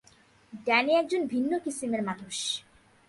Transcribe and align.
Danny 0.65 0.93
একজন 0.95 1.21
ভিন্ন 1.25 1.51
কিসিমের 1.63 2.01
মানুষ। 2.03 2.37